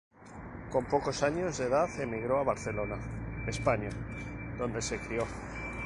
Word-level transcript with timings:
Con 0.71 0.85
pocos 0.85 1.21
años 1.21 1.59
de 1.59 1.65
edad 1.67 1.87
emigró 2.01 2.39
a 2.39 2.43
Barcelona, 2.43 2.97
España, 3.45 3.91
donde 4.57 4.81
se 4.81 4.97
crio. 4.97 5.27